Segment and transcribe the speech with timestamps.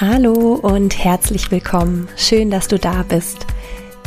[0.00, 2.08] Hallo und herzlich willkommen.
[2.16, 3.46] Schön, dass du da bist.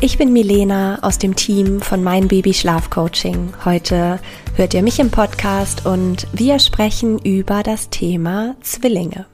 [0.02, 3.53] Ich bin Milena aus dem Team von Mein Baby Schlaf Coaching.
[3.63, 4.19] Heute
[4.55, 9.27] hört ihr mich im Podcast und wir sprechen über das Thema Zwillinge.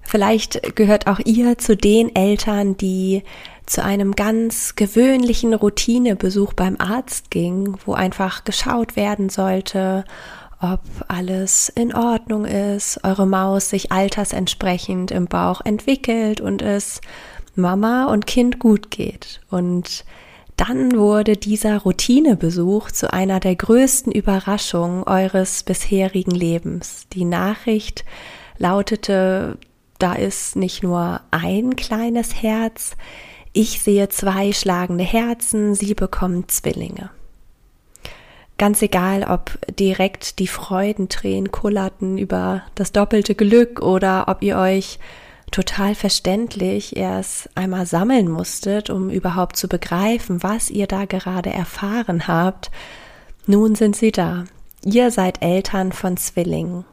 [0.00, 3.24] Vielleicht gehört auch ihr zu den Eltern, die
[3.66, 10.04] zu einem ganz gewöhnlichen Routinebesuch beim Arzt ging, wo einfach geschaut werden sollte,
[10.60, 17.00] ob alles in Ordnung ist, eure Maus sich altersentsprechend im Bauch entwickelt und es
[17.54, 19.40] Mama und Kind gut geht.
[19.50, 20.04] Und
[20.56, 27.06] dann wurde dieser Routinebesuch zu einer der größten Überraschungen eures bisherigen Lebens.
[27.12, 28.04] Die Nachricht
[28.56, 29.58] lautete,
[29.98, 32.96] da ist nicht nur ein kleines Herz,
[33.52, 37.10] ich sehe zwei schlagende Herzen, sie bekommen Zwillinge.
[38.58, 44.98] Ganz egal, ob direkt die Freudentränen kullerten über das doppelte Glück oder ob ihr euch
[45.50, 52.26] total verständlich erst einmal sammeln musstet, um überhaupt zu begreifen, was ihr da gerade erfahren
[52.28, 52.70] habt.
[53.46, 54.44] Nun sind sie da.
[54.84, 56.84] Ihr seid Eltern von Zwillingen.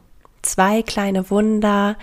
[0.42, 1.96] Zwei kleine Wunder,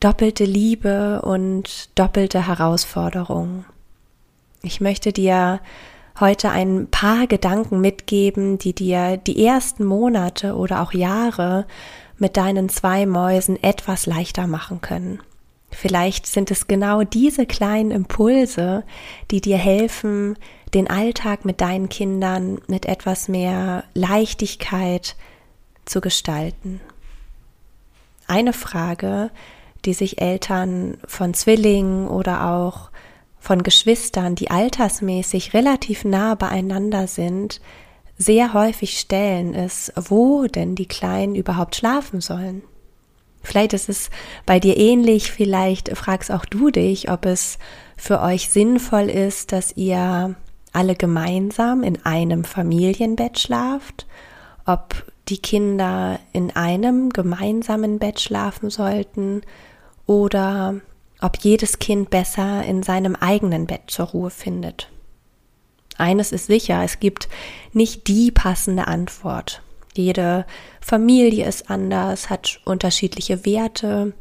[0.00, 3.66] doppelte Liebe und doppelte Herausforderungen.
[4.62, 5.60] Ich möchte dir
[6.20, 11.66] heute ein paar Gedanken mitgeben, die dir die ersten Monate oder auch Jahre
[12.18, 15.20] mit deinen zwei Mäusen etwas leichter machen können.
[15.70, 18.84] Vielleicht sind es genau diese kleinen Impulse,
[19.30, 20.38] die dir helfen,
[20.72, 25.16] den Alltag mit deinen Kindern mit etwas mehr Leichtigkeit
[25.84, 26.80] zu gestalten.
[28.26, 29.30] Eine Frage,
[29.84, 32.90] die sich Eltern von Zwillingen oder auch
[33.46, 37.60] von Geschwistern, die altersmäßig relativ nah beieinander sind,
[38.18, 42.62] sehr häufig stellen, ist, wo denn die Kleinen überhaupt schlafen sollen.
[43.44, 44.10] Vielleicht ist es
[44.46, 47.58] bei dir ähnlich, vielleicht fragst auch du dich, ob es
[47.96, 50.34] für euch sinnvoll ist, dass ihr
[50.72, 54.08] alle gemeinsam in einem Familienbett schlaft,
[54.64, 59.42] ob die Kinder in einem gemeinsamen Bett schlafen sollten
[60.04, 60.80] oder
[61.20, 64.90] ob jedes Kind besser in seinem eigenen Bett zur Ruhe findet.
[65.98, 67.28] Eines ist sicher, es gibt
[67.72, 69.62] nicht die passende Antwort.
[69.94, 70.44] Jede
[70.80, 74.12] Familie ist anders, hat unterschiedliche Werte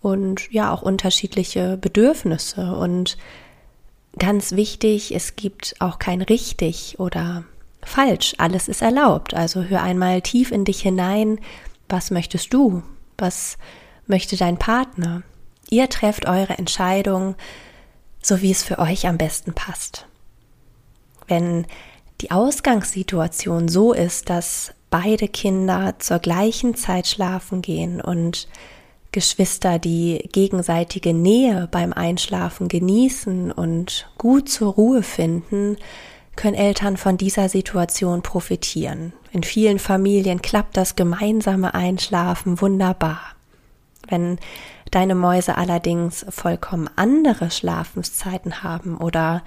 [0.00, 2.74] und ja auch unterschiedliche Bedürfnisse.
[2.74, 3.16] Und
[4.18, 7.44] ganz wichtig, es gibt auch kein richtig oder
[7.82, 8.34] falsch.
[8.38, 9.34] Alles ist erlaubt.
[9.34, 11.38] Also hör einmal tief in dich hinein.
[11.88, 12.82] Was möchtest du?
[13.16, 13.58] Was
[14.06, 15.22] möchte dein Partner?
[15.72, 17.34] Ihr trefft eure Entscheidung,
[18.20, 20.06] so wie es für euch am besten passt.
[21.28, 21.66] Wenn
[22.20, 28.48] die Ausgangssituation so ist, dass beide Kinder zur gleichen Zeit schlafen gehen und
[29.12, 35.78] Geschwister die gegenseitige Nähe beim Einschlafen genießen und gut zur Ruhe finden,
[36.36, 39.14] können Eltern von dieser Situation profitieren.
[39.30, 43.20] In vielen Familien klappt das gemeinsame Einschlafen wunderbar.
[44.10, 44.38] Wenn
[44.92, 49.42] deine Mäuse allerdings vollkommen andere Schlafenszeiten haben oder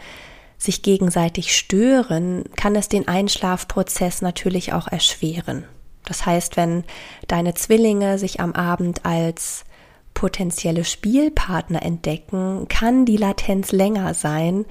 [0.58, 5.64] sich gegenseitig stören, kann es den Einschlafprozess natürlich auch erschweren.
[6.06, 6.84] Das heißt, wenn
[7.28, 9.66] deine Zwillinge sich am Abend als
[10.14, 14.66] potenzielle Spielpartner entdecken, kann die Latenz länger sein,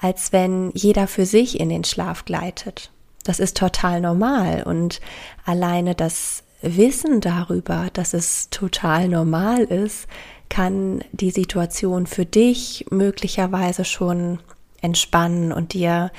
[0.00, 2.90] als wenn jeder für sich in den Schlaf gleitet.
[3.24, 5.00] Das ist total normal und
[5.44, 10.06] alleine das Wissen darüber, dass es total normal ist,
[10.48, 14.40] kann die Situation für dich möglicherweise schon
[14.82, 16.10] entspannen und dir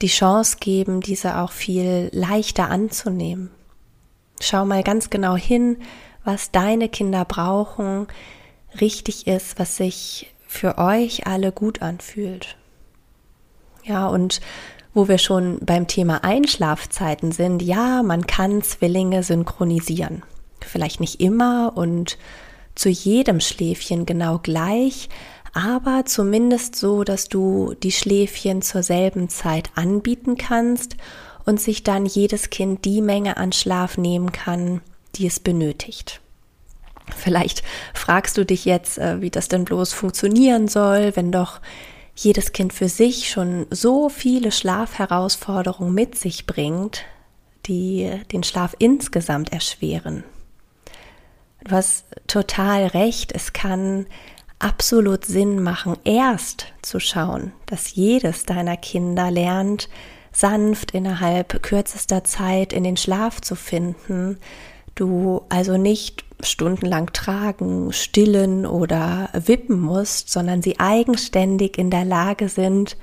[0.00, 3.50] die Chance geben, diese auch viel leichter anzunehmen.
[4.40, 5.78] Schau mal ganz genau hin,
[6.24, 8.06] was deine Kinder brauchen,
[8.80, 12.56] richtig ist, was sich für euch alle gut anfühlt.
[13.84, 14.40] Ja, und
[14.94, 20.22] wo wir schon beim Thema Einschlafzeiten sind, ja, man kann Zwillinge synchronisieren.
[20.60, 22.16] Vielleicht nicht immer und
[22.74, 25.08] zu jedem Schläfchen genau gleich,
[25.52, 30.96] aber zumindest so, dass du die Schläfchen zur selben Zeit anbieten kannst
[31.44, 34.80] und sich dann jedes Kind die Menge an Schlaf nehmen kann,
[35.16, 36.20] die es benötigt.
[37.14, 37.62] Vielleicht
[37.92, 41.60] fragst du dich jetzt, äh, wie das denn bloß funktionieren soll, wenn doch
[42.14, 47.02] jedes Kind für sich schon so viele Schlafherausforderungen mit sich bringt,
[47.66, 50.24] die den Schlaf insgesamt erschweren.
[51.64, 54.06] Du hast total recht, es kann
[54.58, 59.88] absolut Sinn machen, erst zu schauen, dass jedes deiner Kinder lernt,
[60.30, 64.38] sanft innerhalb kürzester Zeit in den Schlaf zu finden,
[64.94, 72.48] du also nicht stundenlang tragen, stillen oder wippen musst, sondern sie eigenständig in der Lage
[72.48, 72.96] sind,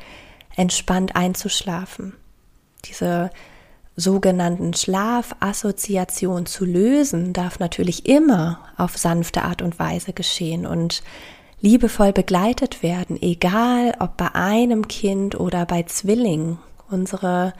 [0.56, 2.14] entspannt einzuschlafen.
[2.86, 3.30] Diese
[3.96, 11.04] sogenannten Schlafassoziation zu lösen, darf natürlich immer auf sanfte Art und Weise geschehen und
[11.60, 16.58] liebevoll begleitet werden, egal ob bei einem Kind oder bei Zwillingen.
[16.90, 17.54] Unsere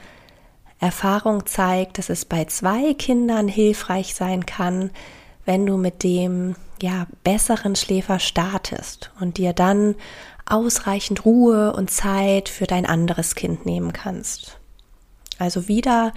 [0.82, 4.90] Erfahrung zeigt, dass es bei zwei Kindern hilfreich sein kann,
[5.44, 9.94] wenn du mit dem ja besseren Schläfer startest und dir dann
[10.44, 14.58] ausreichend Ruhe und Zeit für dein anderes Kind nehmen kannst.
[15.38, 16.12] Also wieder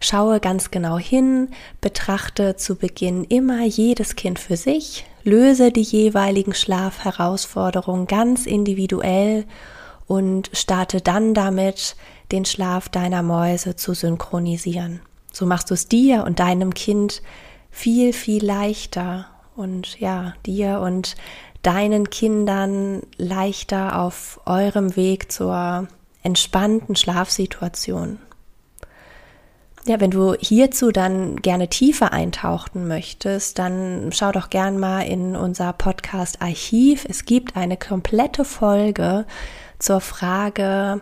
[0.00, 1.48] schaue ganz genau hin,
[1.80, 9.46] betrachte zu Beginn immer jedes Kind für sich, löse die jeweiligen Schlafherausforderungen ganz individuell
[10.06, 11.96] und starte dann damit,
[12.32, 15.00] den Schlaf deiner Mäuse zu synchronisieren.
[15.32, 17.22] So machst du es dir und deinem Kind
[17.70, 21.16] viel, viel leichter und ja, dir und
[21.62, 25.88] deinen Kindern leichter auf eurem Weg zur
[26.22, 28.18] entspannten Schlafsituation.
[29.86, 35.36] Ja, wenn du hierzu dann gerne tiefer eintauchen möchtest, dann schau doch gern mal in
[35.36, 37.06] unser Podcast Archiv.
[37.08, 39.24] Es gibt eine komplette Folge
[39.78, 41.00] zur Frage,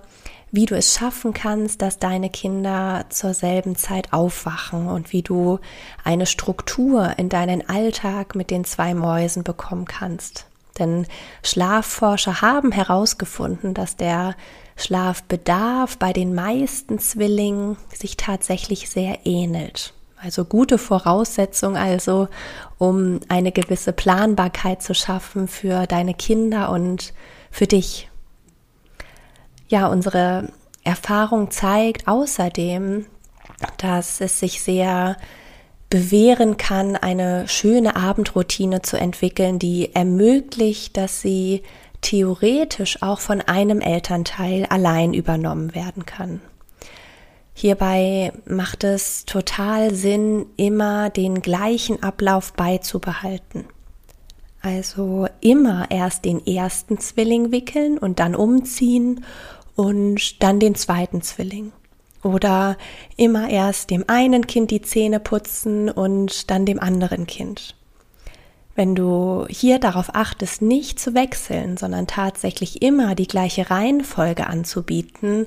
[0.51, 5.59] wie du es schaffen kannst, dass deine Kinder zur selben Zeit aufwachen und wie du
[6.05, 10.47] eine Struktur in deinen Alltag mit den zwei Mäusen bekommen kannst.
[10.79, 11.07] Denn
[11.43, 14.37] Schlafforscher haben herausgefunden, dass der
[14.77, 19.93] Schlafbedarf bei den meisten Zwillingen sich tatsächlich sehr ähnelt.
[20.21, 22.29] Also gute Voraussetzung also,
[22.77, 27.13] um eine gewisse Planbarkeit zu schaffen für deine Kinder und
[27.51, 28.09] für dich.
[29.69, 30.49] Ja, unsere
[30.83, 33.07] Erfahrung zeigt außerdem,
[33.77, 35.17] dass es sich sehr
[35.91, 41.63] bewähren kann, eine schöne Abendroutine zu entwickeln, die ermöglicht, dass sie
[42.01, 46.41] theoretisch auch von einem Elternteil allein übernommen werden kann.
[47.55, 53.65] Hierbei macht es total Sinn, immer den gleichen Ablauf beizubehalten.
[54.61, 59.25] Also immer erst den ersten Zwilling wickeln und dann umziehen
[59.79, 61.71] und dann den zweiten Zwilling.
[62.25, 62.77] Oder
[63.17, 67.77] immer erst dem einen Kind die Zähne putzen und dann dem anderen Kind.
[68.75, 75.47] Wenn du hier darauf achtest, nicht zu wechseln, sondern tatsächlich immer die gleiche Reihenfolge anzubieten,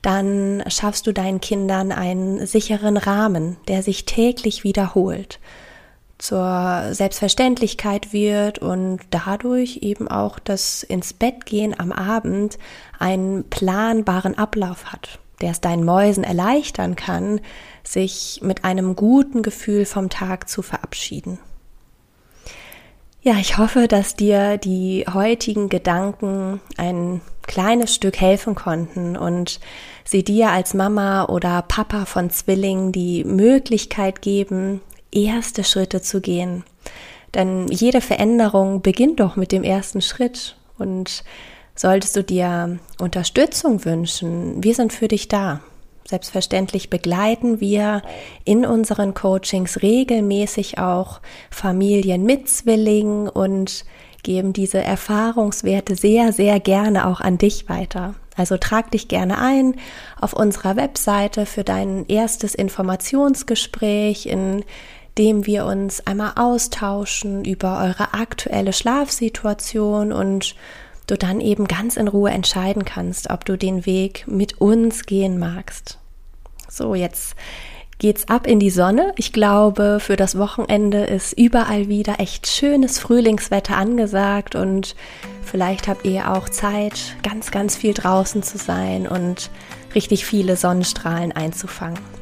[0.00, 5.40] dann schaffst du deinen Kindern einen sicheren Rahmen, der sich täglich wiederholt,
[6.22, 12.58] zur Selbstverständlichkeit wird und dadurch eben auch das ins Bett gehen am Abend
[13.00, 17.40] einen planbaren Ablauf hat, der es deinen Mäusen erleichtern kann,
[17.82, 21.40] sich mit einem guten Gefühl vom Tag zu verabschieden.
[23.22, 29.58] Ja, ich hoffe, dass dir die heutigen Gedanken ein kleines Stück helfen konnten und
[30.04, 36.64] sie dir als Mama oder Papa von Zwillingen die Möglichkeit geben, erste Schritte zu gehen.
[37.34, 41.24] Denn jede Veränderung beginnt doch mit dem ersten Schritt und
[41.74, 45.60] solltest du dir Unterstützung wünschen, wir sind für dich da.
[46.04, 48.02] Selbstverständlich begleiten wir
[48.44, 53.84] in unseren Coachings regelmäßig auch Familien mit Zwillingen und
[54.22, 58.14] geben diese Erfahrungswerte sehr, sehr gerne auch an dich weiter.
[58.36, 59.76] Also trag dich gerne ein
[60.20, 64.64] auf unserer Webseite für dein erstes Informationsgespräch, in
[65.18, 70.54] dem wir uns einmal austauschen über eure aktuelle Schlafsituation und
[71.06, 75.38] du dann eben ganz in Ruhe entscheiden kannst, ob du den Weg mit uns gehen
[75.38, 75.98] magst.
[76.68, 77.34] So, jetzt
[77.98, 79.12] geht's ab in die Sonne.
[79.16, 84.96] Ich glaube, für das Wochenende ist überall wieder echt schönes Frühlingswetter angesagt und
[85.44, 89.50] vielleicht habt ihr auch Zeit, ganz, ganz viel draußen zu sein und
[89.94, 92.21] richtig viele Sonnenstrahlen einzufangen.